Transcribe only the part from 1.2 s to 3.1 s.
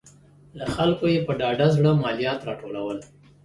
په ډاډه زړه مالیات راټولول.